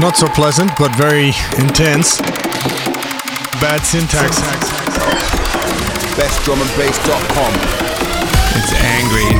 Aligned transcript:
Not 0.00 0.16
so 0.16 0.26
pleasant, 0.26 0.72
but 0.76 0.92
very 0.96 1.28
intense. 1.56 2.18
Bad 3.62 3.78
syntax. 3.84 4.40
BestDrumAndBass.com. 6.18 7.52
It's 8.58 8.72
angry. 8.82 9.30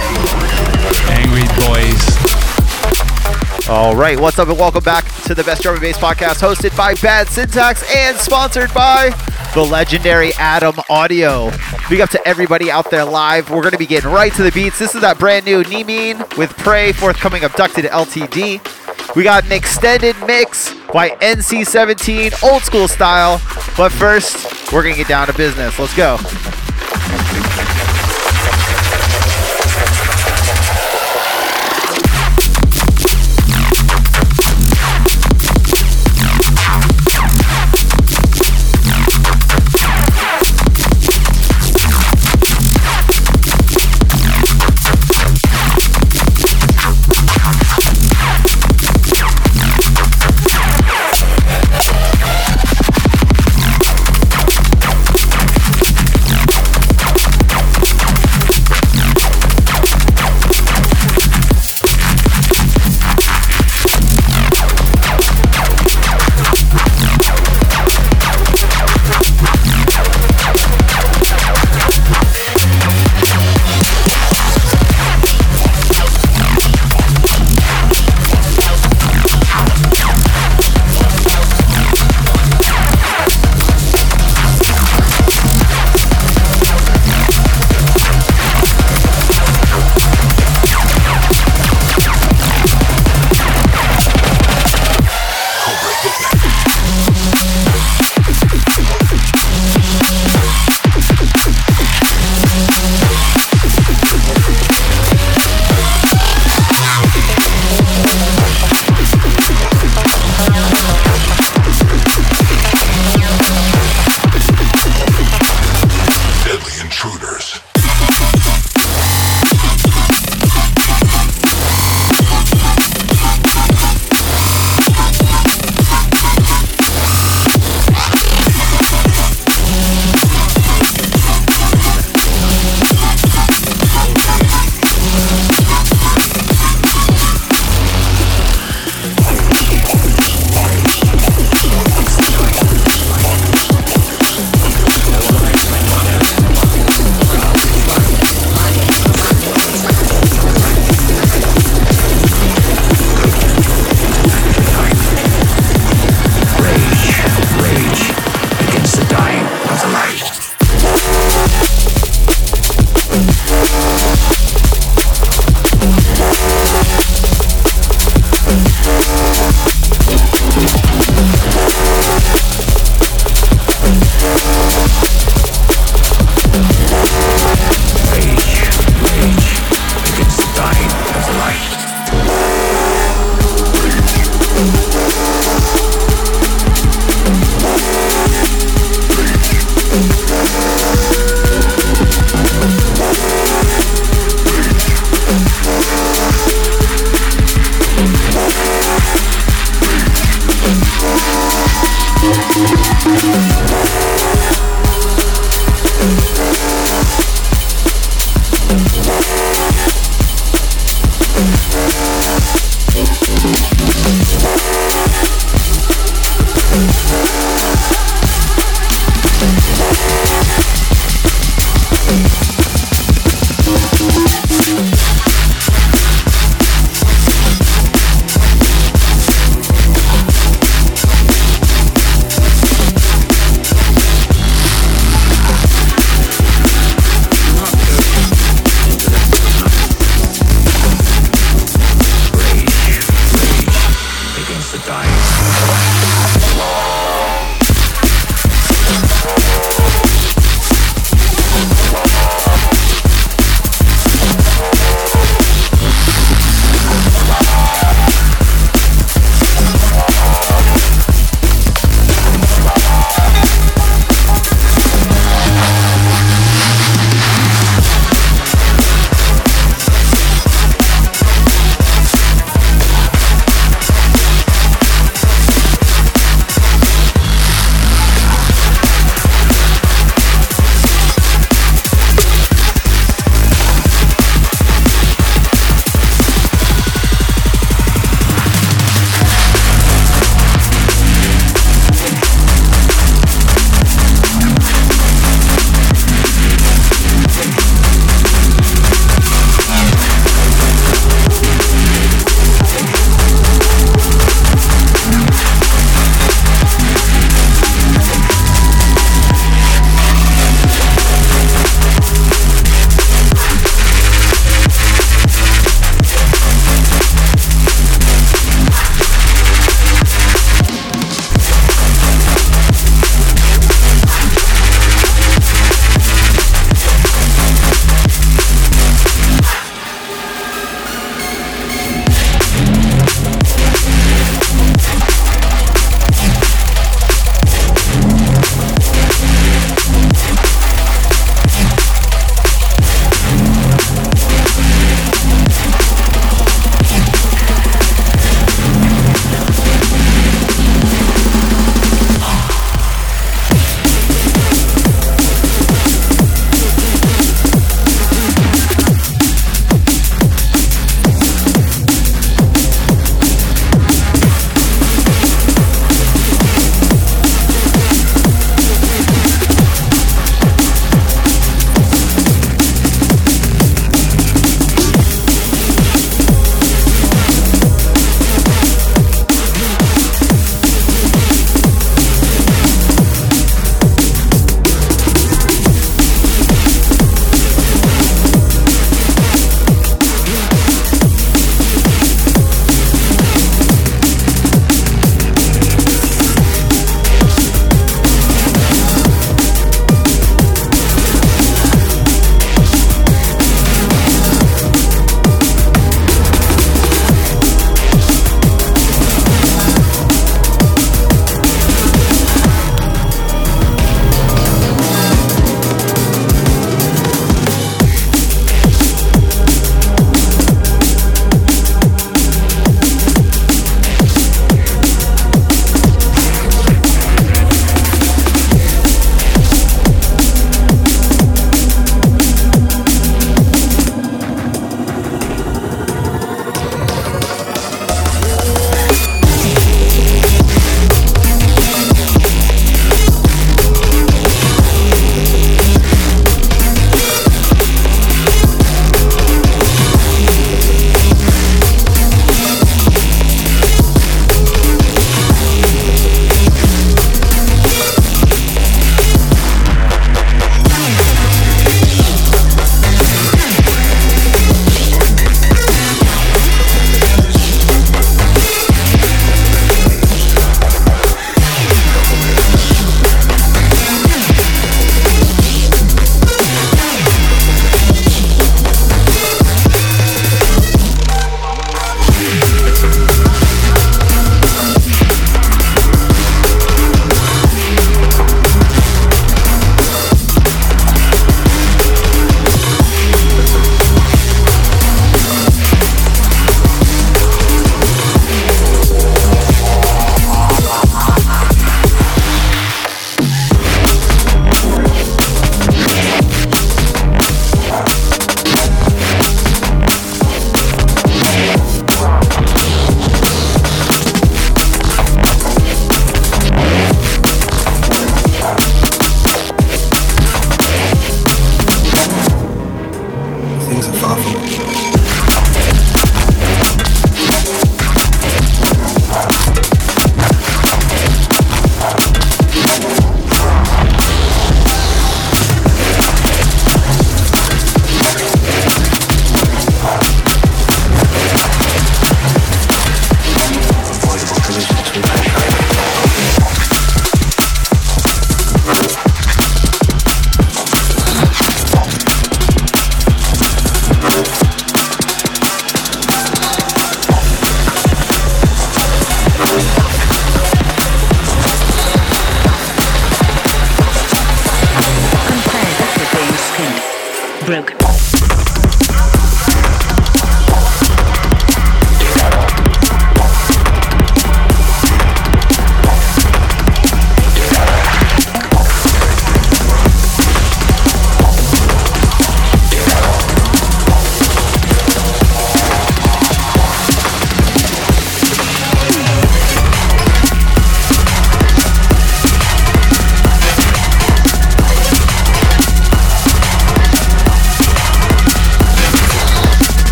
Angry 1.11 1.43
boys. 1.67 1.99
All 3.69 3.97
right, 3.97 4.17
what's 4.19 4.39
up, 4.39 4.49
and 4.49 4.57
welcome 4.59 4.85
back 4.85 5.05
to 5.25 5.35
the 5.35 5.43
Best 5.43 5.63
Drum 5.63 5.75
and 5.75 5.83
Bass 5.83 5.99
podcast, 5.99 6.41
hosted 6.41 6.77
by 6.77 6.95
Bad 6.95 7.27
Syntax 7.29 7.83
and 7.95 8.17
sponsored 8.17 8.73
by 8.73 9.11
the 9.55 9.63
legendary 9.63 10.33
Adam 10.35 10.77
Audio. 10.89 11.51
Big 11.91 12.01
up 12.01 12.11
to 12.11 12.29
everybody 12.29 12.71
out 12.71 12.91
there 12.93 13.05
live. 13.05 13.51
We're 13.51 13.63
going 13.63 13.73
to 13.73 13.79
be 13.79 13.87
getting 13.87 14.11
right 14.11 14.33
to 14.35 14.45
the 14.45 14.53
beats. 14.53 14.79
This 14.79 14.95
is 14.95 15.01
that 15.01 15.19
brand 15.19 15.47
new 15.47 15.65
Nemean 15.65 16.37
with 16.39 16.57
Prey, 16.59 16.93
forthcoming 16.93 17.43
Abducted 17.43 17.87
LTD. 17.87 18.61
We 19.15 19.23
got 19.23 19.45
an 19.45 19.53
extended 19.53 20.17
mix 20.27 20.75
by 20.93 21.11
NC17, 21.11 22.43
old 22.43 22.63
school 22.63 22.89
style. 22.89 23.41
But 23.77 23.91
first, 23.91 24.73
we're 24.73 24.83
going 24.83 24.95
to 24.95 24.99
get 24.99 25.09
down 25.09 25.27
to 25.29 25.33
business. 25.33 25.79
Let's 25.79 25.95
go. 25.97 26.19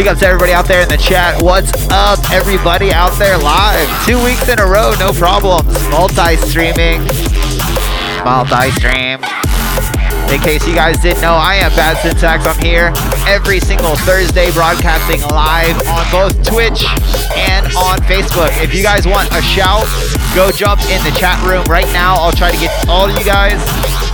Big 0.00 0.16
to 0.16 0.26
everybody 0.26 0.52
out 0.52 0.64
there 0.64 0.80
in 0.80 0.88
the 0.88 0.96
chat. 0.96 1.42
What's 1.42 1.70
up, 1.90 2.18
everybody 2.32 2.90
out 2.90 3.12
there 3.18 3.36
live? 3.36 3.84
Two 4.06 4.16
weeks 4.24 4.48
in 4.48 4.58
a 4.58 4.64
row, 4.64 4.94
no 4.98 5.12
problems. 5.12 5.68
Multi 5.92 6.40
streaming. 6.40 7.04
Multi 8.24 8.72
stream. 8.80 9.20
In 10.32 10.40
case 10.40 10.66
you 10.66 10.74
guys 10.74 10.96
didn't 11.04 11.20
know, 11.20 11.36
I 11.36 11.56
am 11.56 11.68
Bad 11.76 12.00
Syntax. 12.00 12.46
I'm 12.46 12.56
here 12.64 12.94
every 13.28 13.60
single 13.60 13.94
Thursday 14.08 14.50
broadcasting 14.52 15.20
live 15.36 15.76
on 15.84 16.08
both 16.08 16.32
Twitch 16.48 16.80
and 17.36 17.66
on 17.76 18.00
Facebook. 18.08 18.56
If 18.64 18.72
you 18.72 18.82
guys 18.82 19.06
want 19.06 19.28
a 19.36 19.42
shout, 19.42 19.84
go 20.34 20.50
jump 20.50 20.80
in 20.88 21.04
the 21.04 21.12
chat 21.20 21.36
room 21.44 21.64
right 21.68 21.88
now. 21.92 22.14
I'll 22.14 22.32
try 22.32 22.50
to 22.50 22.56
get 22.56 22.72
all 22.88 23.04
of 23.04 23.18
you 23.18 23.24
guys. 23.26 23.60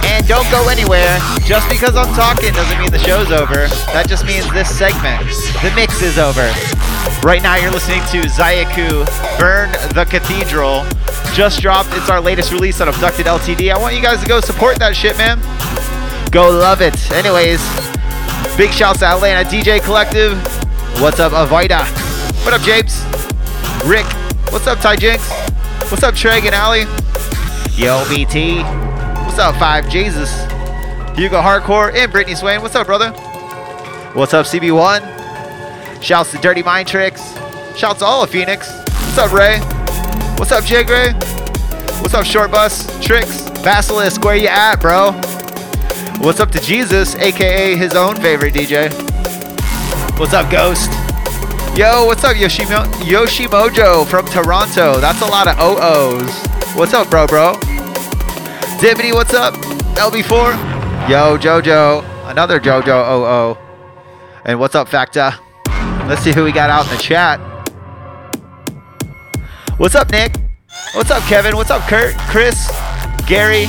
And 0.07 0.27
don't 0.27 0.49
go 0.51 0.69
anywhere. 0.69 1.19
Just 1.45 1.69
because 1.69 1.95
I'm 1.95 2.13
talking 2.15 2.53
doesn't 2.55 2.79
mean 2.79 2.91
the 2.91 2.99
show's 2.99 3.31
over. 3.31 3.67
That 3.93 4.09
just 4.09 4.25
means 4.25 4.51
this 4.53 4.71
segment, 4.71 5.27
the 5.63 5.73
mix 5.75 6.03
is 6.03 6.19
over. 6.19 6.51
Right 7.27 7.43
now, 7.43 7.57
you're 7.57 7.71
listening 7.71 8.01
to 8.13 8.29
Zayaku 8.29 9.07
Burn 9.39 9.71
the 9.95 10.05
Cathedral. 10.05 10.85
Just 11.35 11.61
dropped. 11.61 11.91
It's 11.93 12.09
our 12.11 12.21
latest 12.21 12.53
release 12.53 12.81
on 12.81 12.89
Abducted 12.89 13.27
LTD. 13.27 13.73
I 13.73 13.79
want 13.79 13.95
you 13.95 14.03
guys 14.03 14.21
to 14.23 14.27
go 14.29 14.41
support 14.41 14.79
that 14.79 14.95
shit, 14.95 15.17
man. 15.19 15.39
Go 16.31 16.51
love 16.51 16.81
it. 16.83 16.95
Anyways, 17.13 17.61
big 18.57 18.71
shouts 18.71 19.01
to 19.01 19.07
Atlanta 19.07 19.49
DJ 19.49 19.83
Collective. 19.83 20.37
What's 21.01 21.21
up, 21.21 21.33
Avida? 21.33 21.85
What 22.45 22.55
up, 22.55 22.61
Japes? 22.63 23.05
Rick. 23.85 24.07
What's 24.53 24.67
up, 24.67 24.79
Ty 24.79 24.97
Jinx? 24.97 25.31
What's 25.91 26.03
up, 26.03 26.15
Treg 26.15 26.45
and 26.45 26.55
Ali? 26.55 26.85
Yo, 27.77 28.05
BT. 28.09 28.63
What's 29.25 29.39
up, 29.39 29.57
Five 29.57 29.89
Jesus? 29.91 30.31
Hugo 31.17 31.41
Hardcore 31.41 31.95
and 31.95 32.13
Brittany 32.13 32.37
Swain. 32.37 32.63
What's 32.63 32.75
up, 32.75 32.87
brother? 32.87 33.11
What's 34.15 34.33
up, 34.33 34.47
CB1? 34.47 35.16
Shouts 36.07 36.31
to 36.31 36.39
Dirty 36.39 36.63
Mind 36.63 36.87
Tricks. 36.87 37.21
Shouts 37.77 37.99
to 37.99 38.05
all 38.05 38.23
of 38.23 38.31
Phoenix. 38.31 38.71
What's 38.71 39.19
up, 39.19 39.33
Ray? 39.33 39.59
What's 40.39 40.53
up, 40.53 40.63
Jig 40.63 40.89
Ray? 40.89 41.15
What's 41.99 42.15
up, 42.15 42.25
Short 42.25 42.53
Bus? 42.53 42.87
Tricks? 43.05 43.51
Basilisk, 43.65 44.23
where 44.23 44.37
you 44.37 44.47
at, 44.47 44.77
bro? 44.77 45.11
What's 46.25 46.39
up 46.39 46.53
to 46.53 46.61
Jesus, 46.61 47.17
aka 47.17 47.75
his 47.75 47.97
own 47.97 48.15
favorite 48.15 48.55
DJ? 48.55 48.93
What's 50.17 50.33
up, 50.33 50.49
Ghost? 50.49 50.93
Yo, 51.77 52.05
what's 52.07 52.23
up, 52.23 52.37
Yoshimo- 52.37 52.87
Yoshimojo 53.03 54.07
from 54.07 54.27
Toronto? 54.27 55.01
That's 55.01 55.23
a 55.23 55.27
lot 55.27 55.49
of 55.49 55.59
OOs. 55.59 56.31
What's 56.77 56.95
up, 56.95 57.11
bro, 57.11 57.27
bro? 57.27 57.55
Dibbity, 58.79 59.13
what's 59.13 59.35
up? 59.35 59.55
LB4? 59.97 60.55
Yo, 61.11 61.37
Jojo. 61.37 62.05
Another 62.31 62.61
Jojo 62.61 63.55
OO. 63.57 63.59
And 64.45 64.61
what's 64.61 64.77
up, 64.77 64.87
Facta? 64.89 65.41
Let's 66.09 66.23
see 66.23 66.33
who 66.33 66.45
we 66.45 66.53
got 66.53 66.71
out 66.71 66.85
in 66.85 66.97
the 66.97 67.03
chat. 67.03 67.41
What's 69.77 69.97
up, 69.97 70.09
Nick? 70.11 70.37
What's 70.95 71.11
up, 71.11 71.21
Kevin? 71.25 71.57
What's 71.57 71.71
up, 71.71 71.83
Kurt? 71.89 72.15
Chris? 72.31 72.71
Gary? 73.27 73.67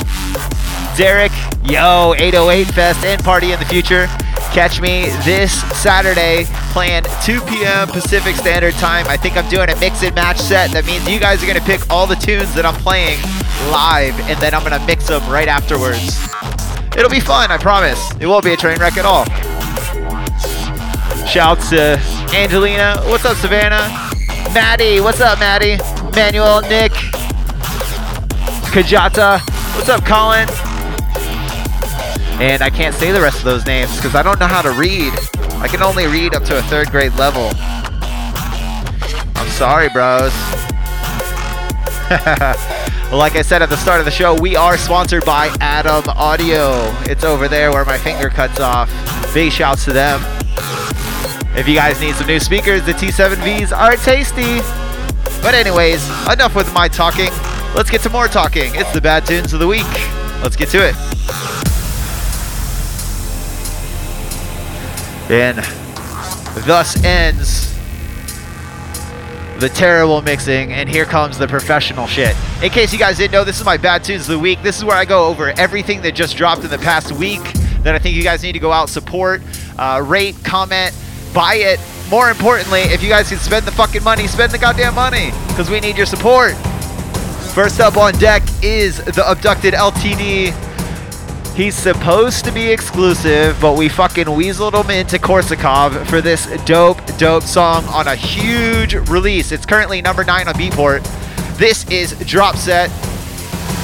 Derek? 0.96 1.32
Yo, 1.64 2.14
808 2.16 2.68
Fest 2.68 3.04
and 3.04 3.22
Party 3.24 3.50
in 3.50 3.58
the 3.58 3.64
Future. 3.64 4.06
Catch 4.52 4.80
me 4.80 5.06
this 5.24 5.52
Saturday 5.82 6.44
playing 6.72 7.02
2 7.24 7.40
p.m. 7.40 7.88
Pacific 7.88 8.36
Standard 8.36 8.74
Time. 8.74 9.04
I 9.08 9.16
think 9.16 9.36
I'm 9.36 9.48
doing 9.50 9.68
a 9.68 9.78
mix 9.80 10.04
and 10.04 10.14
match 10.14 10.38
set. 10.38 10.70
That 10.70 10.86
means 10.86 11.08
you 11.08 11.18
guys 11.18 11.42
are 11.42 11.46
going 11.46 11.58
to 11.58 11.64
pick 11.64 11.90
all 11.90 12.06
the 12.06 12.14
tunes 12.14 12.54
that 12.54 12.64
I'm 12.64 12.74
playing 12.76 13.20
live, 13.72 14.18
and 14.30 14.40
then 14.40 14.54
I'm 14.54 14.62
going 14.62 14.78
to 14.78 14.86
mix 14.86 15.08
them 15.08 15.28
right 15.28 15.48
afterwards. 15.48 16.22
It'll 16.96 17.10
be 17.10 17.20
fun, 17.20 17.50
I 17.50 17.58
promise. 17.58 18.12
It 18.20 18.26
won't 18.26 18.44
be 18.44 18.52
a 18.52 18.56
train 18.56 18.78
wreck 18.78 18.96
at 18.96 19.04
all. 19.04 19.26
Shouts 21.28 21.68
to 21.70 21.98
Angelina. 22.34 23.02
What's 23.04 23.26
up, 23.26 23.36
Savannah? 23.36 23.86
Maddie. 24.54 24.98
What's 25.00 25.20
up, 25.20 25.38
Maddie? 25.38 25.76
Manuel, 26.16 26.62
Nick, 26.62 26.92
Kajata. 28.72 29.40
What's 29.76 29.90
up, 29.90 30.06
Colin? 30.06 30.48
And 32.40 32.62
I 32.62 32.70
can't 32.70 32.94
say 32.94 33.12
the 33.12 33.20
rest 33.20 33.40
of 33.40 33.44
those 33.44 33.66
names 33.66 33.94
because 33.96 34.14
I 34.14 34.22
don't 34.22 34.40
know 34.40 34.46
how 34.46 34.62
to 34.62 34.70
read. 34.70 35.12
I 35.60 35.68
can 35.68 35.82
only 35.82 36.06
read 36.06 36.34
up 36.34 36.44
to 36.44 36.58
a 36.58 36.62
third 36.62 36.90
grade 36.90 37.12
level. 37.16 37.50
I'm 39.36 39.48
Sorry, 39.50 39.90
bros. 39.90 40.32
like 43.12 43.36
I 43.36 43.42
said 43.42 43.60
at 43.60 43.68
the 43.68 43.76
start 43.76 43.98
of 44.00 44.06
the 44.06 44.10
show, 44.10 44.34
we 44.40 44.56
are 44.56 44.78
sponsored 44.78 45.26
by 45.26 45.54
Adam 45.60 46.04
Audio. 46.16 46.90
It's 47.02 47.22
over 47.22 47.48
there 47.48 47.70
where 47.70 47.84
my 47.84 47.98
finger 47.98 48.30
cuts 48.30 48.60
off. 48.60 48.90
Big 49.34 49.52
shouts 49.52 49.84
to 49.84 49.92
them. 49.92 50.37
If 51.58 51.66
you 51.66 51.74
guys 51.74 52.00
need 52.00 52.14
some 52.14 52.28
new 52.28 52.38
speakers, 52.38 52.86
the 52.86 52.92
T7Vs 52.92 53.76
are 53.76 53.96
tasty. 53.96 54.60
But 55.42 55.54
anyways, 55.54 56.08
enough 56.32 56.54
with 56.54 56.72
my 56.72 56.86
talking. 56.86 57.30
Let's 57.74 57.90
get 57.90 58.00
to 58.02 58.10
more 58.10 58.28
talking. 58.28 58.72
It's 58.76 58.92
the 58.92 59.00
bad 59.00 59.26
tunes 59.26 59.52
of 59.52 59.58
the 59.58 59.66
week. 59.66 59.82
Let's 60.40 60.54
get 60.54 60.68
to 60.68 60.78
it. 60.78 60.94
And 65.32 65.58
thus 66.64 67.02
ends 67.02 67.74
the 69.58 69.68
terrible 69.68 70.22
mixing, 70.22 70.72
and 70.72 70.88
here 70.88 71.06
comes 71.06 71.38
the 71.38 71.48
professional 71.48 72.06
shit. 72.06 72.36
In 72.62 72.70
case 72.70 72.92
you 72.92 73.00
guys 73.00 73.16
didn't 73.16 73.32
know, 73.32 73.42
this 73.42 73.58
is 73.58 73.66
my 73.66 73.76
bad 73.76 74.04
tunes 74.04 74.22
of 74.22 74.28
the 74.28 74.38
week. 74.38 74.62
This 74.62 74.78
is 74.78 74.84
where 74.84 74.96
I 74.96 75.04
go 75.04 75.26
over 75.26 75.50
everything 75.58 76.02
that 76.02 76.14
just 76.14 76.36
dropped 76.36 76.62
in 76.62 76.70
the 76.70 76.78
past 76.78 77.10
week 77.10 77.42
that 77.82 77.96
I 77.96 77.98
think 77.98 78.14
you 78.14 78.22
guys 78.22 78.44
need 78.44 78.52
to 78.52 78.60
go 78.60 78.70
out, 78.70 78.88
support, 78.88 79.42
uh, 79.76 80.00
rate, 80.06 80.36
comment, 80.44 80.94
buy 81.32 81.54
it. 81.54 81.80
More 82.10 82.30
importantly, 82.30 82.80
if 82.80 83.02
you 83.02 83.08
guys 83.08 83.28
can 83.28 83.38
spend 83.38 83.66
the 83.66 83.72
fucking 83.72 84.02
money, 84.02 84.26
spend 84.26 84.52
the 84.52 84.58
goddamn 84.58 84.94
money, 84.94 85.30
because 85.48 85.68
we 85.70 85.80
need 85.80 85.96
your 85.96 86.06
support. 86.06 86.54
First 87.54 87.80
up 87.80 87.96
on 87.96 88.14
deck 88.14 88.42
is 88.62 89.04
the 89.04 89.28
abducted 89.28 89.74
LTD. 89.74 90.54
He's 91.54 91.74
supposed 91.74 92.44
to 92.44 92.52
be 92.52 92.70
exclusive, 92.70 93.58
but 93.60 93.76
we 93.76 93.88
fucking 93.88 94.26
weaseled 94.26 94.74
him 94.74 94.90
into 94.90 95.18
Korsakov 95.18 96.06
for 96.06 96.20
this 96.20 96.46
dope, 96.64 97.04
dope 97.18 97.42
song 97.42 97.84
on 97.86 98.06
a 98.06 98.14
huge 98.14 98.94
release. 99.10 99.50
It's 99.50 99.66
currently 99.66 100.00
number 100.00 100.22
nine 100.22 100.46
on 100.46 100.54
Beatport. 100.54 101.02
This 101.58 101.84
is 101.90 102.12
Drop 102.20 102.54
Set. 102.56 102.90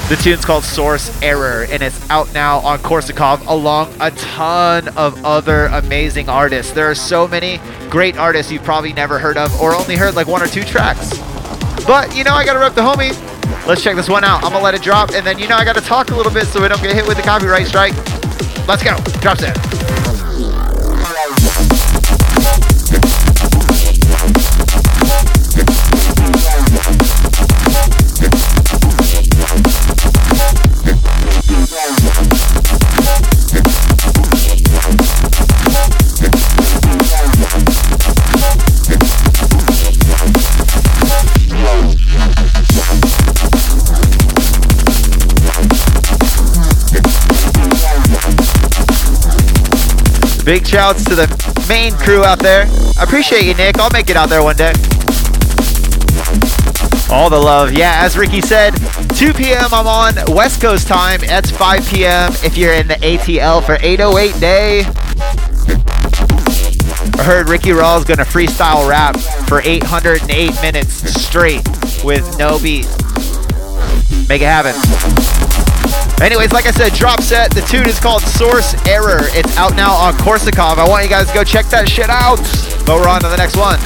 The 0.07 0.15
tune's 0.17 0.45
called 0.45 0.63
Source 0.63 1.19
Error, 1.23 1.65
and 1.71 1.81
it's 1.81 2.07
out 2.11 2.31
now 2.31 2.59
on 2.59 2.77
Korsakov 2.77 3.47
along 3.47 3.91
a 3.99 4.11
ton 4.11 4.87
of 4.89 5.25
other 5.25 5.65
amazing 5.65 6.29
artists. 6.29 6.71
There 6.73 6.87
are 6.87 6.93
so 6.93 7.27
many 7.27 7.59
great 7.89 8.15
artists 8.15 8.51
you've 8.51 8.63
probably 8.63 8.93
never 8.93 9.17
heard 9.17 9.35
of 9.35 9.59
or 9.59 9.73
only 9.73 9.95
heard 9.95 10.13
like 10.13 10.27
one 10.27 10.43
or 10.43 10.47
two 10.47 10.63
tracks. 10.63 11.09
But 11.87 12.15
you 12.15 12.23
know, 12.23 12.35
I 12.35 12.45
gotta 12.45 12.59
rep 12.59 12.75
the 12.75 12.81
homie. 12.81 13.17
Let's 13.65 13.83
check 13.83 13.95
this 13.95 14.07
one 14.07 14.23
out. 14.23 14.43
I'm 14.43 14.51
gonna 14.51 14.63
let 14.63 14.75
it 14.75 14.83
drop, 14.83 15.09
and 15.09 15.25
then 15.25 15.39
you 15.39 15.47
know 15.47 15.55
I 15.55 15.65
gotta 15.65 15.81
talk 15.81 16.11
a 16.11 16.15
little 16.15 16.31
bit 16.31 16.45
so 16.45 16.61
we 16.61 16.67
don't 16.67 16.83
get 16.83 16.95
hit 16.95 17.07
with 17.07 17.17
the 17.17 17.23
copyright 17.23 17.65
strike. 17.65 17.95
Let's 18.67 18.83
go. 18.83 18.95
Drop 19.21 19.39
set. 19.39 19.84
Big 50.45 50.67
shouts 50.67 51.03
to 51.05 51.15
the 51.15 51.65
main 51.67 51.91
crew 51.93 52.23
out 52.23 52.37
there. 52.37 52.67
I 52.99 53.03
appreciate 53.03 53.45
you, 53.45 53.55
Nick. 53.55 53.79
I'll 53.79 53.89
make 53.89 54.11
it 54.11 54.15
out 54.15 54.29
there 54.29 54.43
one 54.43 54.55
day. 54.55 54.73
All 57.09 57.31
the 57.31 57.39
love. 57.39 57.73
Yeah, 57.73 57.93
as 58.03 58.15
Ricky 58.15 58.41
said, 58.41 58.75
2 59.15 59.33
p.m. 59.33 59.73
I'm 59.73 59.87
on 59.87 60.13
West 60.35 60.61
Coast 60.61 60.87
time. 60.87 61.21
That's 61.21 61.49
5 61.49 61.89
p.m. 61.89 62.31
if 62.43 62.57
you're 62.57 62.73
in 62.73 62.87
the 62.87 62.95
ATL 62.95 63.65
for 63.65 63.77
808 63.81 64.39
day. 64.39 64.83
I 67.17 67.23
heard 67.23 67.49
Ricky 67.49 67.69
Rawls 67.69 68.05
gonna 68.05 68.23
freestyle 68.23 68.87
rap 68.87 69.17
for 69.47 69.61
808 69.61 70.61
minutes 70.61 70.93
straight 71.23 71.67
with 72.03 72.37
no 72.37 72.59
beat. 72.59 72.85
Make 74.29 74.41
it 74.41 74.45
happen. 74.45 75.34
Anyways, 76.21 76.53
like 76.53 76.65
I 76.65 76.71
said, 76.71 76.93
drop 76.93 77.21
set. 77.21 77.51
The 77.51 77.61
tune 77.61 77.87
is 77.87 77.99
called 77.99 78.21
Source 78.21 78.73
Error. 78.87 79.19
It's 79.35 79.57
out 79.57 79.75
now 79.75 79.93
on 79.93 80.13
Korsakov. 80.13 80.77
I 80.77 80.87
want 80.87 81.03
you 81.03 81.09
guys 81.09 81.27
to 81.27 81.33
go 81.33 81.43
check 81.43 81.65
that 81.67 81.89
shit 81.89 82.09
out. 82.09 82.37
But 82.85 82.95
we're 82.95 83.09
on 83.09 83.21
to 83.21 83.27
the 83.27 83.35
next 83.35 83.57
one. 83.57 83.79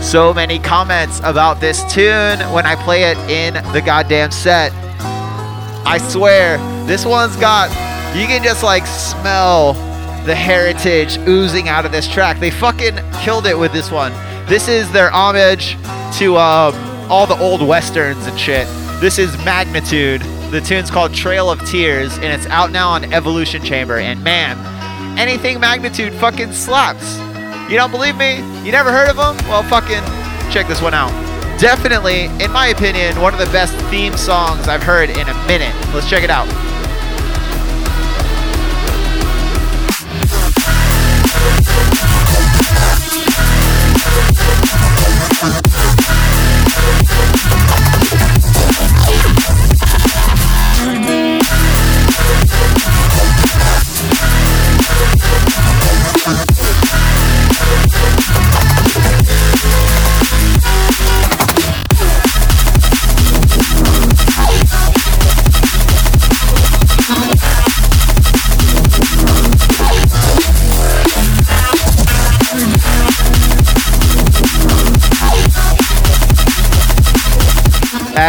So 0.00 0.32
many 0.32 0.58
comments 0.60 1.20
about 1.24 1.60
this 1.60 1.82
tune 1.92 2.38
when 2.52 2.66
I 2.66 2.76
play 2.76 3.10
it 3.10 3.18
in 3.28 3.54
the 3.72 3.82
goddamn 3.84 4.30
set. 4.30 4.72
I 5.84 5.98
swear, 5.98 6.58
this 6.86 7.04
one's 7.04 7.36
got, 7.36 7.68
you 8.16 8.26
can 8.26 8.44
just 8.44 8.62
like 8.62 8.86
smell 8.86 9.72
the 10.24 10.34
heritage 10.34 11.18
oozing 11.26 11.68
out 11.68 11.84
of 11.84 11.90
this 11.90 12.06
track. 12.06 12.38
They 12.38 12.50
fucking 12.50 12.98
killed 13.20 13.46
it 13.46 13.58
with 13.58 13.72
this 13.72 13.90
one. 13.90 14.12
This 14.46 14.68
is 14.68 14.90
their 14.92 15.10
homage 15.10 15.76
to 16.18 16.36
um, 16.36 16.89
all 17.10 17.26
the 17.26 17.36
old 17.40 17.60
westerns 17.60 18.24
and 18.26 18.38
shit. 18.38 18.68
This 19.00 19.18
is 19.18 19.36
Magnitude. 19.44 20.22
The 20.52 20.60
tune's 20.60 20.92
called 20.92 21.12
Trail 21.12 21.50
of 21.50 21.60
Tears, 21.68 22.14
and 22.18 22.26
it's 22.26 22.46
out 22.46 22.70
now 22.70 22.88
on 22.90 23.12
Evolution 23.12 23.64
Chamber. 23.64 23.98
And 23.98 24.22
man, 24.22 24.56
anything 25.18 25.58
Magnitude 25.58 26.14
fucking 26.14 26.52
slaps. 26.52 27.18
You 27.68 27.76
don't 27.76 27.90
believe 27.90 28.16
me? 28.16 28.36
You 28.64 28.70
never 28.70 28.92
heard 28.92 29.10
of 29.10 29.16
them? 29.16 29.36
Well, 29.48 29.64
fucking 29.64 30.02
check 30.52 30.68
this 30.68 30.80
one 30.80 30.94
out. 30.94 31.10
Definitely, 31.58 32.26
in 32.42 32.52
my 32.52 32.68
opinion, 32.68 33.20
one 33.20 33.34
of 33.34 33.40
the 33.40 33.46
best 33.46 33.74
theme 33.90 34.16
songs 34.16 34.68
I've 34.68 34.82
heard 34.82 35.10
in 35.10 35.28
a 35.28 35.46
minute. 35.46 35.74
Let's 35.92 36.08
check 36.08 36.22
it 36.22 36.30
out. 36.30 36.48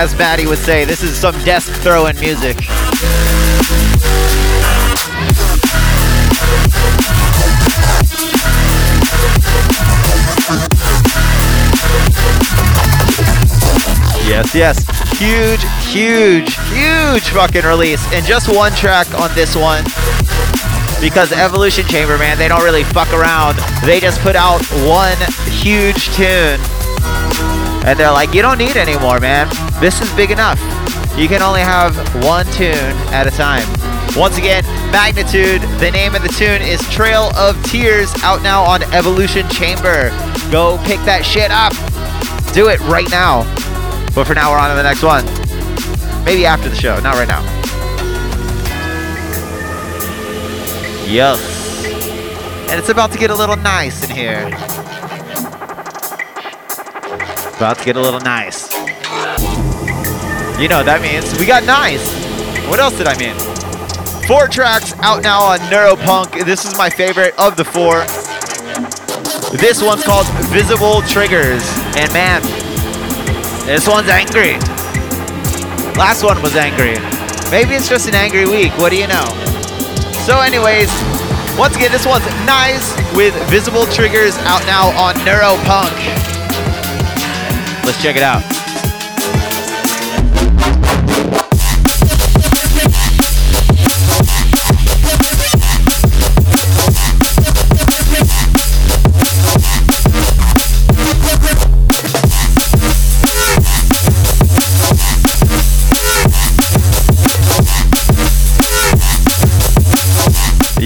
As 0.01 0.17
Maddie 0.17 0.47
would 0.47 0.57
say, 0.57 0.83
this 0.83 1.03
is 1.03 1.15
some 1.15 1.35
desk 1.43 1.71
throwing 1.83 2.19
music. 2.19 2.57
Yes, 14.25 14.55
yes. 14.55 15.19
Huge, 15.19 15.61
huge, 15.85 16.57
huge 16.71 17.29
fucking 17.29 17.61
release. 17.61 18.03
And 18.11 18.25
just 18.25 18.51
one 18.51 18.71
track 18.71 19.13
on 19.19 19.29
this 19.35 19.55
one. 19.55 19.83
Because 20.99 21.31
Evolution 21.31 21.85
Chamber, 21.85 22.17
man, 22.17 22.39
they 22.39 22.47
don't 22.47 22.63
really 22.63 22.85
fuck 22.85 23.13
around. 23.13 23.59
They 23.85 23.99
just 23.99 24.19
put 24.21 24.35
out 24.35 24.65
one 24.83 25.17
huge 25.51 26.07
tune. 26.15 26.59
And 27.85 27.99
they're 27.99 28.11
like, 28.11 28.33
you 28.33 28.41
don't 28.41 28.57
need 28.57 28.77
any 28.77 28.97
more, 28.97 29.19
man. 29.19 29.47
This 29.81 29.99
is 29.99 30.13
big 30.13 30.29
enough. 30.29 30.59
You 31.17 31.27
can 31.27 31.41
only 31.41 31.61
have 31.61 31.97
one 32.23 32.45
tune 32.53 32.75
at 33.11 33.25
a 33.25 33.31
time. 33.31 33.67
Once 34.15 34.37
again, 34.37 34.63
Magnitude. 34.91 35.61
The 35.79 35.89
name 35.89 36.13
of 36.13 36.21
the 36.21 36.29
tune 36.29 36.61
is 36.61 36.79
Trail 36.91 37.31
of 37.35 37.61
Tears, 37.63 38.13
out 38.21 38.43
now 38.43 38.61
on 38.61 38.83
Evolution 38.93 39.49
Chamber. 39.49 40.09
Go 40.51 40.77
pick 40.85 40.99
that 41.05 41.25
shit 41.25 41.49
up. 41.49 41.73
Do 42.53 42.69
it 42.69 42.79
right 42.81 43.09
now. 43.09 43.41
But 44.13 44.27
for 44.27 44.35
now, 44.35 44.51
we're 44.51 44.59
on 44.59 44.69
to 44.69 44.75
the 44.75 44.83
next 44.83 45.01
one. 45.01 45.25
Maybe 46.25 46.45
after 46.45 46.69
the 46.69 46.75
show, 46.75 46.99
not 46.99 47.15
right 47.15 47.27
now. 47.27 47.41
Yes. 51.09 51.85
And 52.69 52.79
it's 52.79 52.89
about 52.89 53.11
to 53.13 53.17
get 53.17 53.31
a 53.31 53.35
little 53.35 53.57
nice 53.57 54.07
in 54.07 54.15
here. 54.15 54.45
About 57.57 57.79
to 57.79 57.85
get 57.85 57.95
a 57.95 58.01
little 58.01 58.19
nice. 58.19 58.70
You 60.61 60.67
know 60.69 60.83
that 60.83 61.01
means. 61.01 61.25
We 61.39 61.47
got 61.47 61.65
nice. 61.65 62.05
What 62.69 62.77
else 62.79 62.95
did 62.95 63.07
I 63.09 63.17
mean? 63.17 63.33
Four 64.29 64.45
tracks 64.45 64.93
out 65.01 65.23
now 65.23 65.41
on 65.41 65.57
Neuropunk. 65.73 66.45
This 66.45 66.65
is 66.65 66.77
my 66.77 66.87
favorite 66.87 67.33
of 67.39 67.57
the 67.57 67.65
four. 67.65 68.05
This 69.57 69.81
one's 69.81 70.03
called 70.05 70.29
Visible 70.53 71.01
Triggers. 71.09 71.65
And 71.97 72.13
man, 72.13 72.45
this 73.65 73.87
one's 73.89 74.05
angry. 74.05 74.61
Last 75.97 76.21
one 76.21 76.39
was 76.43 76.55
angry. 76.55 76.93
Maybe 77.49 77.73
it's 77.73 77.89
just 77.89 78.07
an 78.07 78.13
angry 78.13 78.45
week. 78.45 78.69
What 78.77 78.93
do 78.93 79.01
you 79.01 79.07
know? 79.09 79.25
So, 80.29 80.45
anyways, 80.45 80.93
once 81.57 81.73
again, 81.75 81.91
this 81.91 82.05
one's 82.05 82.29
nice 82.45 82.93
with 83.17 83.33
Visible 83.49 83.87
Triggers 83.89 84.37
out 84.45 84.61
now 84.69 84.93
on 84.93 85.15
Neuropunk. 85.25 85.97
Let's 87.83 87.97
check 87.97 88.15
it 88.15 88.21
out. 88.21 88.50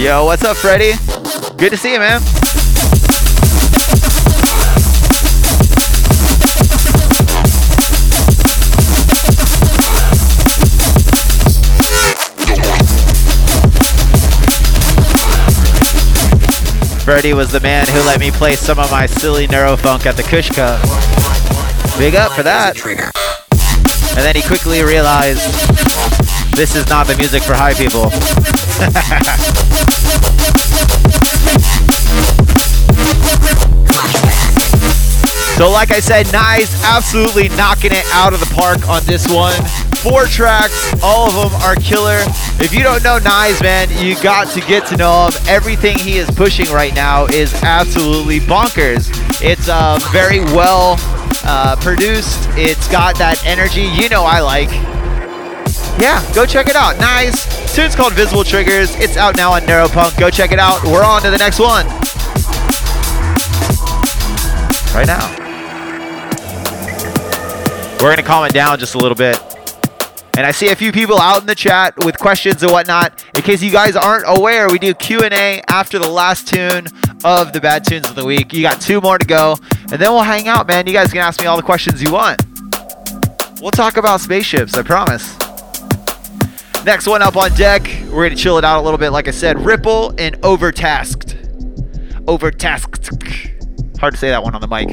Yo, 0.06 0.24
what's 0.24 0.44
up, 0.44 0.56
Freddie? 0.56 0.94
Good 1.58 1.72
to 1.72 1.78
see 1.78 1.94
you, 1.94 1.98
man. 1.98 2.22
Freddie 17.02 17.34
was 17.34 17.52
the 17.52 17.60
man 17.64 17.88
who 17.88 17.98
let 18.02 18.20
me 18.20 18.30
play 18.30 18.54
some 18.54 18.78
of 18.78 18.92
my 18.92 19.08
silly 19.08 19.48
neurofunk 19.48 20.06
at 20.06 20.16
the 20.16 20.22
Kushka. 20.22 20.78
Big 21.98 22.14
up 22.14 22.32
for 22.34 22.44
that. 22.44 22.78
And 22.86 24.24
then 24.24 24.36
he 24.36 24.44
quickly 24.44 24.84
realized 24.84 25.42
this 26.56 26.76
is 26.76 26.88
not 26.90 27.08
the 27.08 27.18
music 27.18 27.42
for 27.42 27.56
high 27.56 27.74
people. 27.74 28.12
So, 35.58 35.72
like 35.72 35.92
I 35.92 36.02
said, 36.02 36.30
Nice 36.34 36.84
absolutely 36.84 37.48
knocking 37.50 37.94
it 37.94 38.04
out 38.12 38.34
of 38.34 38.42
the 38.42 38.54
park 38.54 38.90
on 38.90 39.02
this 39.06 39.26
one. 39.34 39.56
Four 40.04 40.26
tracks, 40.26 40.94
all 41.02 41.30
of 41.30 41.52
them 41.52 41.62
are 41.62 41.76
killer. 41.76 42.20
If 42.60 42.74
you 42.74 42.84
don't 42.84 43.02
know 43.04 43.20
Nice, 43.20 43.62
man, 43.62 43.88
you 43.90 44.22
got 44.22 44.50
to 44.50 44.60
get 44.60 44.86
to 44.88 44.98
know 44.98 45.28
him. 45.28 45.34
Everything 45.48 45.98
he 45.98 46.18
is 46.18 46.30
pushing 46.30 46.68
right 46.74 46.94
now 46.94 47.26
is 47.28 47.54
absolutely 47.64 48.42
bonkers. 48.42 49.10
It's 49.42 49.70
uh, 49.70 49.98
very 50.12 50.42
well 50.42 50.98
uh, 51.46 51.78
produced. 51.80 52.50
It's 52.58 52.90
got 52.90 53.18
that 53.20 53.42
energy 53.46 53.84
you 53.84 54.10
know 54.10 54.24
I 54.26 54.42
like. 54.42 54.70
Yeah, 56.02 56.22
go 56.36 56.46
check 56.46 56.68
it 56.68 56.76
out. 56.76 57.00
Nice. 57.00 57.74
Tune's 57.74 57.96
called 57.96 58.12
Visible 58.12 58.44
Triggers. 58.44 58.94
It's 58.98 59.16
out 59.16 59.38
now 59.38 59.54
on 59.54 59.62
Neuropunk. 59.62 60.20
Go 60.20 60.30
check 60.30 60.52
it 60.52 60.60
out. 60.60 60.84
We're 60.84 61.06
on 61.06 61.22
to 61.22 61.32
the 61.32 61.38
next 61.38 61.60
one. 61.60 61.86
Right 64.94 65.08
now. 65.08 65.45
We're 68.00 68.16
gonna 68.16 68.24
calm 68.24 68.46
it 68.46 68.54
down 68.54 68.80
just 68.80 68.96
a 68.96 68.98
little 68.98 69.16
bit. 69.16 69.40
And 70.38 70.46
I 70.46 70.52
see 70.52 70.68
a 70.68 70.76
few 70.76 70.92
people 70.92 71.18
out 71.18 71.40
in 71.42 71.48
the 71.48 71.56
chat 71.56 71.96
with 71.98 72.20
questions 72.20 72.62
and 72.62 72.72
whatnot. 72.72 73.24
In 73.36 73.42
case 73.42 73.64
you 73.64 73.72
guys 73.72 73.96
aren't 73.96 74.26
aware, 74.28 74.68
we 74.68 74.78
do 74.78 74.94
Q&A 74.94 75.62
after 75.70 75.98
the 75.98 76.10
last 76.10 76.48
tune 76.48 76.88
of 77.24 77.54
the 77.54 77.62
bad 77.62 77.86
tunes 77.86 78.10
of 78.10 78.16
the 78.16 78.26
week. 78.26 78.52
You 78.52 78.62
got 78.62 78.82
two 78.82 79.00
more 79.00 79.18
to 79.18 79.26
go, 79.26 79.58
and 79.92 80.02
then 80.02 80.12
we'll 80.12 80.24
hang 80.24 80.50
out, 80.50 80.68
man. 80.68 80.86
You 80.88 80.94
guys 80.94 81.08
can 81.08 81.22
ask 81.22 81.40
me 81.40 81.48
all 81.48 81.56
the 81.56 81.64
questions 81.64 82.04
you 82.04 82.12
want. 82.12 82.44
We'll 83.62 83.72
talk 83.72 83.96
about 83.96 84.20
spaceships, 84.20 84.76
I 84.76 84.84
promise. 84.84 85.38
Next 86.86 87.08
one 87.08 87.22
up 87.22 87.38
on 87.38 87.52
deck, 87.54 87.84
we're 88.12 88.28
gonna 88.28 88.36
chill 88.36 88.58
it 88.58 88.66
out 88.66 88.82
a 88.82 88.84
little 88.84 89.00
bit. 89.00 89.12
Like 89.12 89.30
I 89.30 89.32
said, 89.32 89.58
Ripple 89.66 90.14
and 90.18 90.36
Overtasked. 90.42 91.34
Overtasked. 92.26 94.00
Hard 94.00 94.14
to 94.14 94.20
say 94.20 94.30
that 94.30 94.44
one 94.44 94.54
on 94.54 94.62
the 94.62 94.68
mic. 94.68 94.90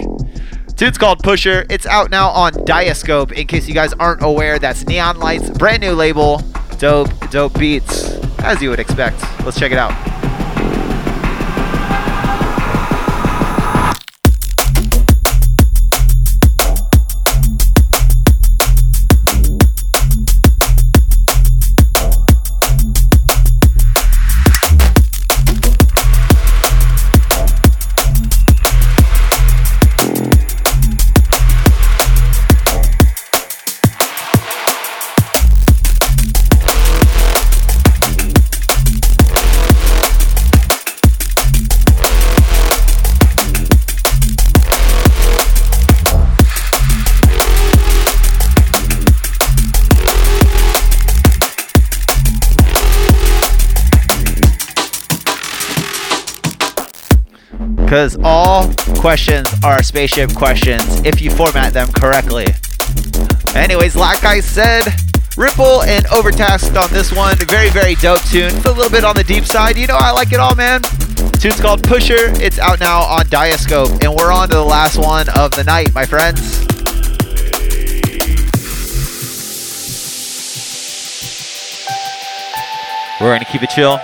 Tune's 0.77 0.99
called 0.99 1.23
Pusher. 1.23 1.65
It's 1.71 1.87
out 1.87 2.11
now 2.11 2.29
on 2.31 2.53
Diascope. 2.53 3.33
In 3.33 3.47
case 3.47 3.69
you 3.69 3.75
guys 3.75 3.93
aren't 3.95 4.23
aware, 4.23 4.59
that's 4.59 4.87
Neon 4.87 5.19
Lights, 5.19 5.51
brand 5.51 5.83
new 5.83 5.93
label. 5.93 6.43
Dope, 6.79 7.11
dope 7.31 7.59
beats, 7.59 8.15
as 8.41 8.61
you 8.61 8.71
would 8.71 8.81
expect. 8.81 9.21
Let's 9.45 9.59
check 9.59 9.71
it 9.71 9.79
out. 9.79 10.22
Are 59.65 59.83
spaceship 59.83 60.35
questions 60.35 61.05
if 61.05 61.21
you 61.21 61.31
format 61.31 61.73
them 61.73 61.89
correctly. 61.93 62.47
Anyways, 63.55 63.95
like 63.95 64.25
I 64.25 64.41
said, 64.41 64.83
Ripple 65.37 65.83
and 65.83 66.05
Overtasked 66.07 66.77
on 66.77 66.91
this 66.93 67.13
one. 67.13 67.37
Very, 67.37 67.71
very 67.71 67.95
dope 67.97 68.23
tune. 68.25 68.55
It's 68.55 68.65
a 68.65 68.73
little 68.73 68.91
bit 68.91 69.05
on 69.05 69.15
the 69.15 69.25
deep 69.25 69.45
side. 69.45 69.77
You 69.77 69.87
know, 69.87 69.97
I 69.97 70.11
like 70.11 70.33
it 70.33 70.41
all, 70.41 70.55
man. 70.55 70.83
Tune's 71.39 71.61
called 71.61 71.83
Pusher. 71.83 72.33
It's 72.43 72.59
out 72.59 72.81
now 72.81 73.01
on 73.01 73.25
Diascope. 73.27 74.03
And 74.05 74.15
we're 74.15 74.33
on 74.33 74.49
to 74.49 74.57
the 74.57 74.65
last 74.65 74.99
one 74.99 75.29
of 75.31 75.53
the 75.53 75.65
night, 75.65 75.95
my 75.95 76.05
friends. 76.05 76.67
We're 83.21 83.29
going 83.29 83.41
to 83.41 83.47
keep 83.47 83.63
it 83.63 83.71
chill. 83.71 84.01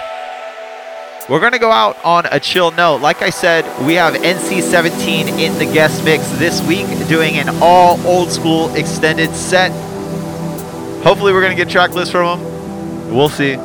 We're 1.29 1.41
going 1.41 1.53
to 1.53 1.59
go 1.59 1.71
out 1.71 2.03
on 2.07 2.25
a 2.33 2.41
chill 2.41 2.71
note. 2.71 3.03
Like 3.03 3.21
I 3.21 3.29
said, 3.29 3.67
we 3.87 3.93
have 3.95 4.15
NC17 4.15 5.39
in 5.39 5.59
the 5.59 5.67
guest 5.67 6.03
mix 6.03 6.27
this 6.39 6.67
week 6.67 6.87
doing 7.07 7.37
an 7.37 7.51
all 7.61 8.01
old 8.07 8.33
school 8.33 8.75
extended 8.75 9.35
set. 9.35 9.71
Hopefully, 11.03 11.35
we're 11.35 11.43
going 11.43 11.55
to 11.55 11.63
get 11.63 11.71
track 11.71 11.91
list 11.91 12.13
from 12.13 12.41
him. 12.41 13.15
We'll 13.15 13.29
see. 13.29 13.59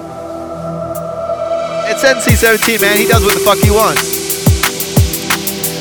It's 1.87 2.03
NC17, 2.03 2.81
man. 2.81 2.97
He 2.97 3.07
does 3.07 3.23
what 3.23 3.33
the 3.33 3.39
fuck 3.39 3.57
he 3.59 3.71
wants. 3.71 4.21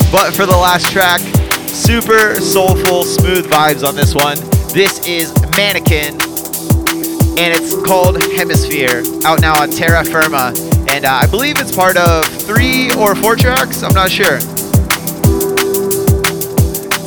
But 0.09 0.33
for 0.33 0.45
the 0.45 0.55
last 0.55 0.89
track, 0.89 1.19
super 1.67 2.35
soulful, 2.35 3.03
smooth 3.03 3.45
vibes 3.47 3.85
on 3.85 3.93
this 3.93 4.15
one. 4.15 4.37
This 4.73 5.05
is 5.05 5.33
Mannequin, 5.57 6.13
and 7.37 7.53
it's 7.53 7.75
called 7.85 8.23
Hemisphere, 8.37 9.03
out 9.25 9.41
now 9.41 9.61
on 9.61 9.69
Terra 9.69 10.05
Firma. 10.05 10.53
And 10.93 11.05
uh, 11.05 11.21
I 11.23 11.25
believe 11.25 11.59
it's 11.59 11.75
part 11.75 11.97
of 11.97 12.23
three 12.23 12.93
or 12.93 13.15
four 13.15 13.35
tracks. 13.35 13.81
I'm 13.81 13.95
not 13.95 14.11
sure. 14.11 14.37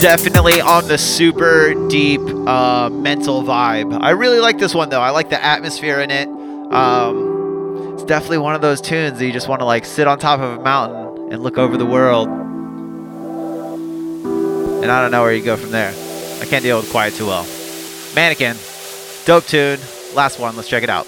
Definitely 0.01 0.61
on 0.61 0.89
the 0.89 0.99
super 0.99 1.73
deep 1.87 2.21
uh, 2.21 2.91
mental 2.91 3.45
vibe. 3.45 3.97
I 4.03 4.11
really 4.11 4.41
like 4.41 4.59
this 4.59 4.75
one 4.75 4.89
though. 4.89 5.01
I 5.01 5.11
like 5.11 5.31
the 5.31 5.41
atmosphere 5.41 6.01
in 6.01 6.11
it. 6.11 6.27
Um, 6.27 7.93
it's 7.95 8.03
definitely 8.03 8.39
one 8.39 8.57
of 8.57 8.61
those 8.61 8.81
tunes 8.81 9.21
that 9.21 9.25
you 9.25 9.33
just 9.33 9.47
want 9.47 9.61
to 9.61 9.65
like 9.65 9.85
sit 9.85 10.09
on 10.09 10.19
top 10.19 10.41
of 10.41 10.59
a 10.59 10.63
mountain 10.65 11.33
and 11.33 11.45
look 11.45 11.57
over 11.57 11.77
the 11.77 11.87
world. 11.87 12.27
And 14.83 14.91
I 14.91 15.01
don't 15.01 15.13
know 15.13 15.23
where 15.23 15.33
you 15.33 15.45
go 15.45 15.57
from 15.57 15.71
there. 15.71 15.95
I 16.41 16.45
can't 16.47 16.65
deal 16.65 16.79
with 16.79 16.91
quiet 16.91 17.15
too 17.15 17.27
well. 17.27 17.47
Mannequin, 18.17 18.57
dope 19.27 19.47
tune. 19.47 19.79
Last 20.13 20.41
one. 20.41 20.57
Let's 20.57 20.69
check 20.69 20.83
it 20.83 20.91
out. 20.91 21.07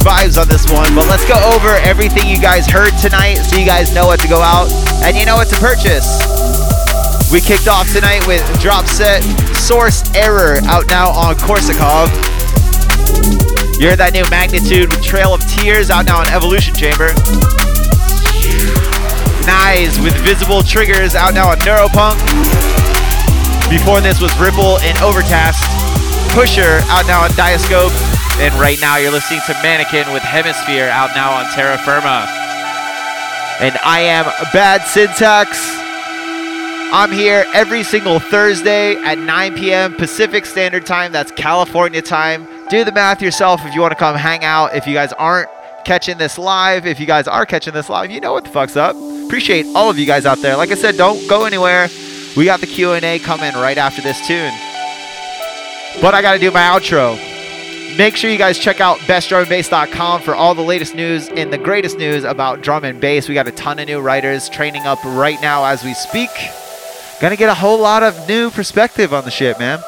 Vibes 0.00 0.40
on 0.40 0.48
this 0.48 0.70
one. 0.70 0.94
But 0.94 1.08
let's 1.08 1.28
go 1.28 1.36
over 1.52 1.76
everything 1.84 2.26
you 2.26 2.40
guys 2.40 2.66
heard 2.66 2.96
tonight 2.96 3.36
so 3.44 3.56
you 3.56 3.66
guys 3.66 3.94
know 3.94 4.06
what 4.06 4.20
to 4.20 4.28
go 4.28 4.40
out 4.40 4.72
and 5.04 5.16
you 5.16 5.26
know 5.26 5.36
what 5.36 5.48
to 5.48 5.56
purchase. 5.56 6.20
We 7.30 7.40
kicked 7.40 7.68
off 7.68 7.92
tonight 7.92 8.26
with 8.26 8.42
drop 8.60 8.86
set 8.86 9.22
Source 9.54 10.02
Error 10.16 10.58
out 10.64 10.88
now 10.88 11.10
on 11.10 11.36
Korsakov. 11.36 12.08
You 13.78 13.88
heard 13.88 14.00
that 14.00 14.12
new 14.12 14.24
magnitude 14.28 14.90
with 14.90 15.02
Trail 15.04 15.32
of 15.32 15.40
Tears 15.46 15.90
out 15.90 16.06
now 16.06 16.18
on 16.18 16.28
Evolution 16.28 16.74
Chamber. 16.74 17.14
Nice 19.46 19.94
with 20.02 20.16
Visible 20.24 20.62
Triggers 20.62 21.14
out 21.14 21.34
now 21.34 21.50
on 21.50 21.58
Neuropunk. 21.62 22.18
Before 23.70 24.00
this 24.00 24.20
was 24.20 24.36
Ripple 24.40 24.80
and 24.80 24.98
Overtasked. 24.98 25.70
Pusher 26.34 26.82
out 26.90 27.06
now 27.06 27.22
on 27.22 27.30
Diascope. 27.30 28.09
And 28.40 28.54
right 28.54 28.80
now 28.80 28.96
you're 28.96 29.10
listening 29.10 29.42
to 29.48 29.52
Mannequin 29.62 30.10
with 30.14 30.22
Hemisphere 30.22 30.88
out 30.88 31.10
now 31.14 31.30
on 31.30 31.44
Terra 31.52 31.76
Firma. 31.76 32.26
And 33.60 33.76
I 33.84 34.00
am 34.00 34.24
Bad 34.50 34.80
Syntax. 34.86 35.60
I'm 36.90 37.12
here 37.12 37.44
every 37.52 37.82
single 37.82 38.18
Thursday 38.18 38.96
at 38.96 39.18
9 39.18 39.56
p.m. 39.56 39.94
Pacific 39.94 40.46
Standard 40.46 40.86
Time. 40.86 41.12
That's 41.12 41.30
California 41.32 42.00
time. 42.00 42.48
Do 42.70 42.82
the 42.82 42.92
math 42.92 43.20
yourself 43.20 43.60
if 43.66 43.74
you 43.74 43.82
want 43.82 43.92
to 43.92 43.98
come 43.98 44.16
hang 44.16 44.42
out. 44.42 44.74
If 44.74 44.86
you 44.86 44.94
guys 44.94 45.12
aren't 45.12 45.50
catching 45.84 46.16
this 46.16 46.38
live, 46.38 46.86
if 46.86 46.98
you 46.98 47.04
guys 47.04 47.28
are 47.28 47.44
catching 47.44 47.74
this 47.74 47.90
live, 47.90 48.10
you 48.10 48.20
know 48.20 48.32
what 48.32 48.44
the 48.44 48.50
fuck's 48.50 48.74
up. 48.74 48.96
Appreciate 49.26 49.66
all 49.74 49.90
of 49.90 49.98
you 49.98 50.06
guys 50.06 50.24
out 50.24 50.38
there. 50.38 50.56
Like 50.56 50.70
I 50.70 50.76
said, 50.76 50.96
don't 50.96 51.28
go 51.28 51.44
anywhere. 51.44 51.90
We 52.38 52.46
got 52.46 52.60
the 52.60 52.66
Q&A 52.66 53.18
coming 53.18 53.52
right 53.52 53.76
after 53.76 54.00
this 54.00 54.26
tune. 54.26 54.54
But 56.00 56.14
I 56.14 56.22
got 56.22 56.32
to 56.32 56.38
do 56.38 56.50
my 56.50 56.60
outro. 56.60 57.29
Make 57.96 58.16
sure 58.16 58.30
you 58.30 58.38
guys 58.38 58.58
check 58.58 58.80
out 58.80 58.98
bestdrumandbass.com 59.00 60.22
for 60.22 60.34
all 60.34 60.54
the 60.54 60.62
latest 60.62 60.94
news 60.94 61.28
and 61.28 61.52
the 61.52 61.58
greatest 61.58 61.98
news 61.98 62.24
about 62.24 62.62
drum 62.62 62.84
and 62.84 63.00
bass. 63.00 63.28
We 63.28 63.34
got 63.34 63.48
a 63.48 63.52
ton 63.52 63.78
of 63.78 63.86
new 63.86 64.00
writers 64.00 64.48
training 64.48 64.86
up 64.86 65.02
right 65.04 65.40
now 65.42 65.64
as 65.64 65.84
we 65.84 65.92
speak. 65.94 66.30
Gonna 67.20 67.36
get 67.36 67.50
a 67.50 67.54
whole 67.54 67.78
lot 67.78 68.02
of 68.02 68.26
new 68.26 68.50
perspective 68.50 69.12
on 69.12 69.24
the 69.24 69.30
shit, 69.30 69.58
man. 69.58 69.80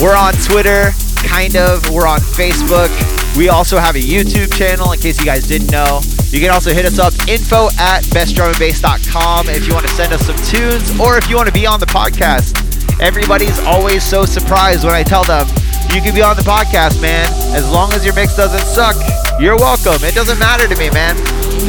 We're 0.00 0.16
on 0.16 0.32
Twitter, 0.34 0.90
kind 1.18 1.56
of. 1.56 1.88
We're 1.90 2.06
on 2.06 2.20
Facebook. 2.20 2.90
We 3.36 3.48
also 3.48 3.78
have 3.78 3.94
a 3.94 4.00
YouTube 4.00 4.52
channel 4.56 4.92
in 4.92 4.98
case 4.98 5.18
you 5.18 5.24
guys 5.24 5.46
didn't 5.46 5.70
know. 5.70 6.00
You 6.30 6.40
can 6.40 6.50
also 6.50 6.72
hit 6.72 6.84
us 6.84 6.98
up 6.98 7.12
info 7.28 7.68
at 7.78 8.02
bestdrumandbass.com 8.04 9.48
if 9.48 9.68
you 9.68 9.74
want 9.74 9.86
to 9.86 9.94
send 9.94 10.12
us 10.12 10.26
some 10.26 10.36
tunes 10.36 10.98
or 10.98 11.16
if 11.16 11.30
you 11.30 11.36
want 11.36 11.46
to 11.46 11.54
be 11.54 11.66
on 11.66 11.78
the 11.78 11.86
podcast. 11.86 12.75
Everybody's 13.00 13.58
always 13.60 14.02
so 14.02 14.24
surprised 14.24 14.84
when 14.84 14.94
I 14.94 15.02
tell 15.02 15.22
them, 15.24 15.46
you 15.92 16.00
can 16.00 16.14
be 16.14 16.22
on 16.22 16.34
the 16.34 16.42
podcast, 16.42 17.00
man. 17.02 17.26
As 17.54 17.70
long 17.70 17.92
as 17.92 18.04
your 18.04 18.14
mix 18.14 18.34
doesn't 18.34 18.64
suck, 18.64 18.96
you're 19.38 19.56
welcome. 19.56 20.02
It 20.02 20.14
doesn't 20.14 20.38
matter 20.38 20.66
to 20.66 20.76
me, 20.76 20.88
man. 20.90 21.14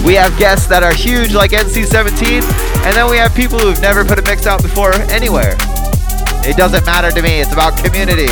We 0.04 0.14
have 0.16 0.38
guests 0.40 0.68
that 0.68 0.84
are 0.84 0.94
huge 0.94 1.34
like 1.34 1.52
NC17, 1.52 2.42
and 2.86 2.96
then 2.96 3.10
we 3.10 3.18
have 3.18 3.36
people 3.36 3.60
who've 3.60 3.82
never 3.82 4.06
put 4.06 4.20
a 4.20 4.22
mix 4.22 4.48
out 4.48 4.62
before 4.62 4.94
anywhere. 5.12 5.56
It 6.48 6.56
doesn't 6.56 6.86
matter 6.86 7.12
to 7.12 7.22
me. 7.22 7.42
It's 7.42 7.52
about 7.52 7.78
community. 7.84 8.32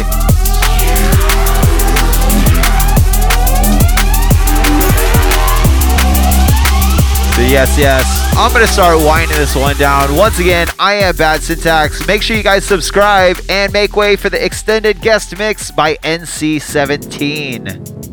Yes, 7.47 7.77
yes. 7.77 8.24
I'm 8.37 8.51
gonna 8.51 8.67
start 8.67 8.99
winding 8.99 9.37
this 9.37 9.55
one 9.55 9.77
down. 9.77 10.13
Once 10.13 10.39
again, 10.39 10.67
I 10.77 10.95
am 10.95 11.15
Bad 11.15 11.41
Syntax. 11.41 12.05
Make 12.05 12.21
sure 12.21 12.35
you 12.35 12.43
guys 12.43 12.65
subscribe 12.65 13.37
and 13.47 13.71
make 13.71 13.95
way 13.95 14.17
for 14.17 14.29
the 14.29 14.43
extended 14.43 14.99
guest 14.99 15.37
mix 15.37 15.71
by 15.71 15.95
NC17. 16.03 18.04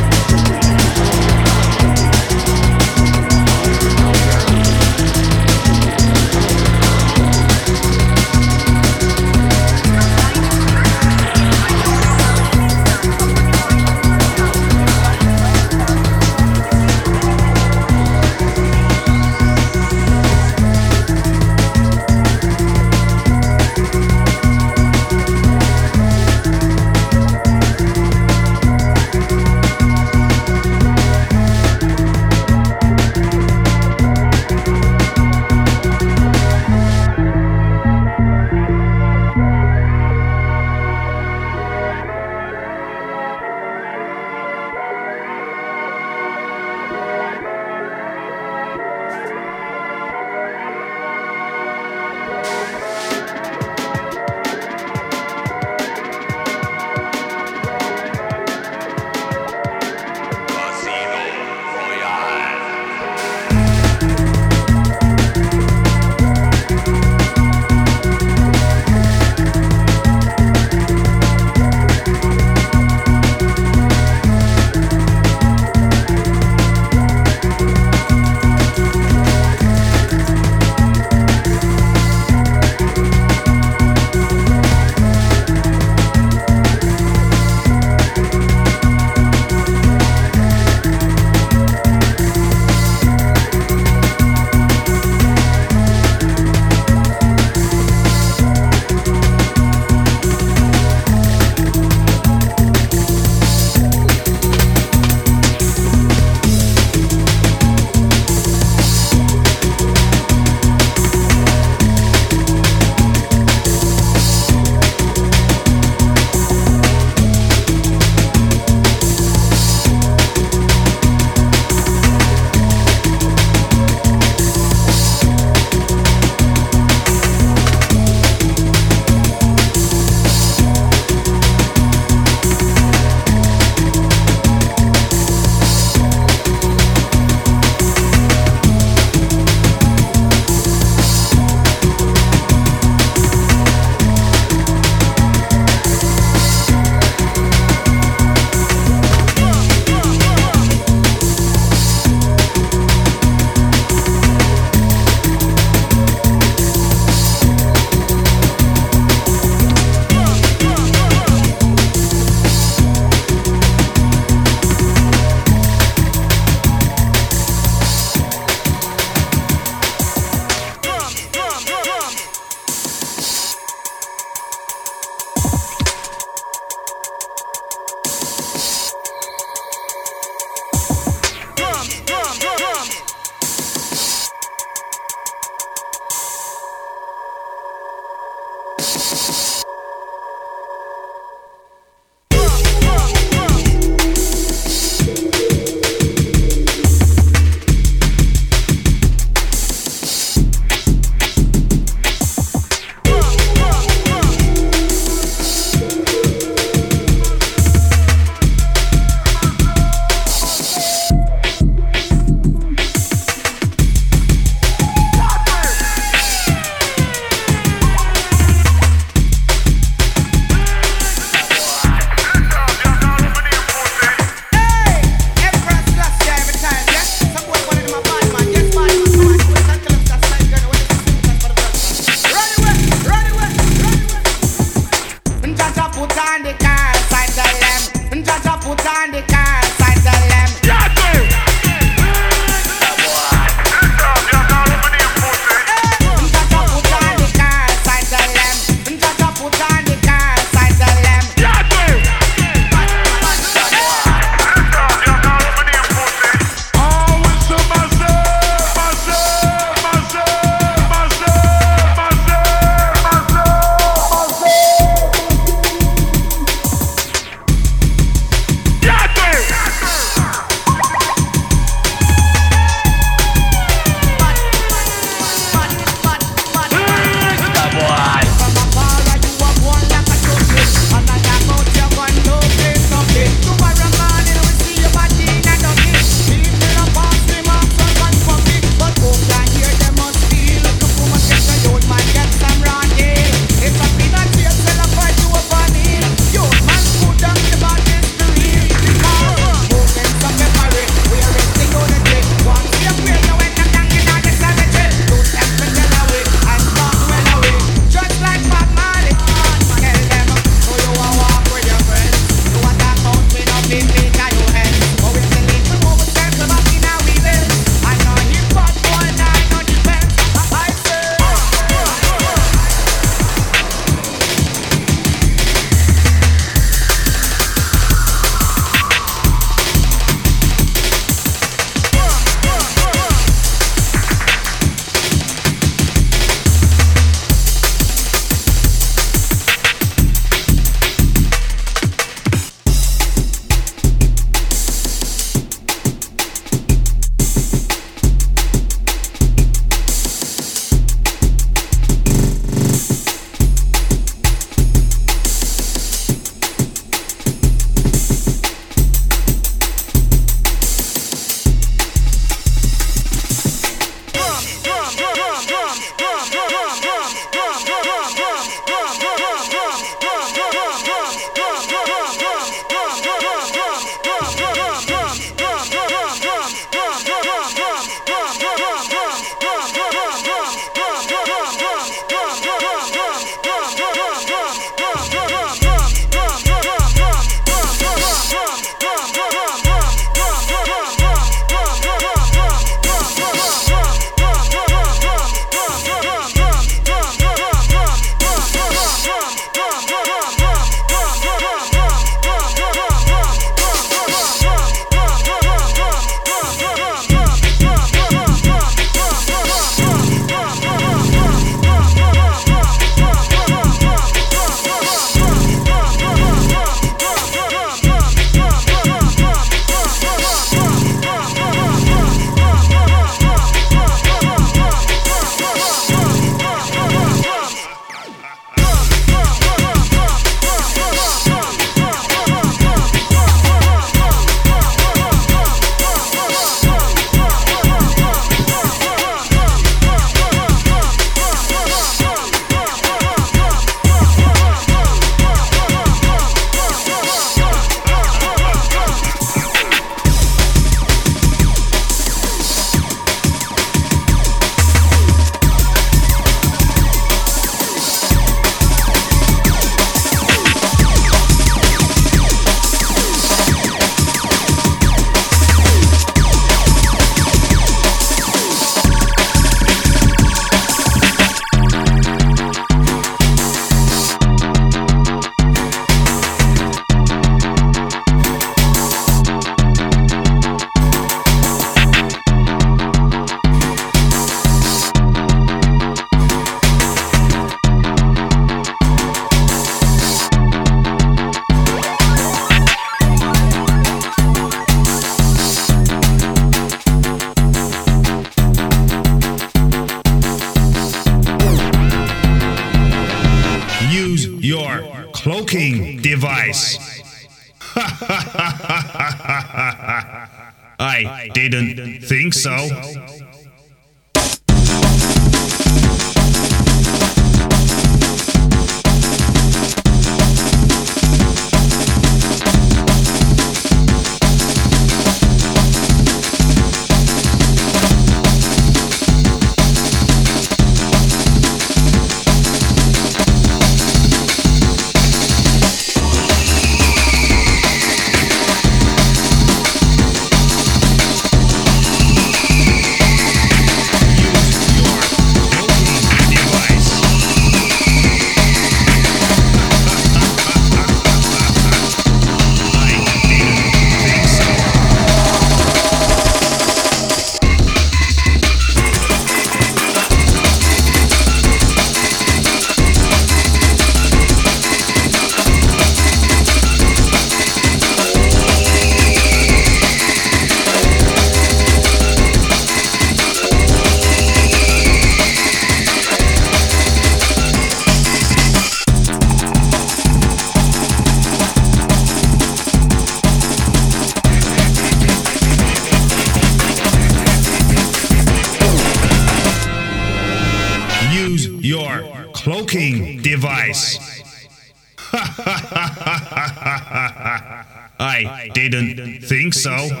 Didn't 599.63 599.89
so. 599.89 600.00